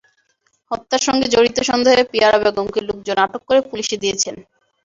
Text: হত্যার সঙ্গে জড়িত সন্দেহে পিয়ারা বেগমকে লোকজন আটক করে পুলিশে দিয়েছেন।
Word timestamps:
হত্যার 0.71 1.01
সঙ্গে 1.07 1.27
জড়িত 1.33 1.57
সন্দেহে 1.69 2.03
পিয়ারা 2.11 2.37
বেগমকে 2.43 2.79
লোকজন 2.87 3.17
আটক 3.25 3.41
করে 3.47 3.59
পুলিশে 3.69 3.95
দিয়েছেন। 4.03 4.35